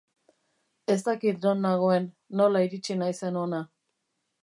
[0.93, 2.09] Ez dakit non nagoen,
[2.43, 3.65] nola iritsi naizen hona.